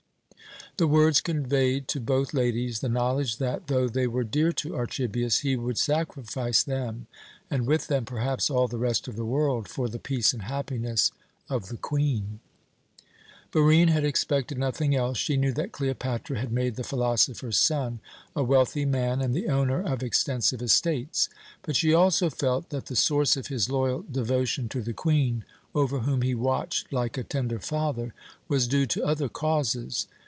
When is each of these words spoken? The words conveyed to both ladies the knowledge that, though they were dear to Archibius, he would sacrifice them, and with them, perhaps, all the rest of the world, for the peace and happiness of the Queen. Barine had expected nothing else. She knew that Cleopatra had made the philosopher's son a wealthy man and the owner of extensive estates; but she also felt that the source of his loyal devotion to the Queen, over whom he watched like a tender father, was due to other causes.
The 0.77 0.87
words 0.87 1.21
conveyed 1.21 1.87
to 1.89 1.99
both 1.99 2.33
ladies 2.33 2.79
the 2.79 2.89
knowledge 2.89 3.37
that, 3.37 3.67
though 3.67 3.87
they 3.87 4.07
were 4.07 4.23
dear 4.23 4.51
to 4.53 4.73
Archibius, 4.75 5.39
he 5.39 5.55
would 5.55 5.77
sacrifice 5.77 6.63
them, 6.63 7.05
and 7.51 7.67
with 7.67 7.85
them, 7.85 8.03
perhaps, 8.05 8.49
all 8.49 8.67
the 8.69 8.79
rest 8.79 9.07
of 9.07 9.15
the 9.15 9.25
world, 9.25 9.67
for 9.67 9.87
the 9.89 9.99
peace 9.99 10.33
and 10.33 10.43
happiness 10.43 11.11
of 11.49 11.67
the 11.67 11.77
Queen. 11.77 12.39
Barine 13.51 13.89
had 13.89 14.03
expected 14.05 14.57
nothing 14.57 14.95
else. 14.95 15.17
She 15.19 15.37
knew 15.37 15.51
that 15.53 15.73
Cleopatra 15.73 16.39
had 16.39 16.53
made 16.53 16.77
the 16.77 16.83
philosopher's 16.85 17.57
son 17.59 17.99
a 18.35 18.41
wealthy 18.43 18.85
man 18.85 19.21
and 19.21 19.35
the 19.35 19.49
owner 19.49 19.81
of 19.83 20.01
extensive 20.01 20.63
estates; 20.63 21.29
but 21.63 21.75
she 21.75 21.93
also 21.93 22.29
felt 22.31 22.69
that 22.69 22.85
the 22.87 22.95
source 22.95 23.35
of 23.37 23.47
his 23.47 23.69
loyal 23.69 24.03
devotion 24.11 24.67
to 24.69 24.81
the 24.81 24.93
Queen, 24.93 25.43
over 25.75 25.99
whom 25.99 26.21
he 26.23 26.33
watched 26.33 26.91
like 26.93 27.17
a 27.19 27.23
tender 27.23 27.59
father, 27.59 28.13
was 28.47 28.67
due 28.69 28.87
to 28.87 29.03
other 29.05 29.29
causes. 29.29 30.07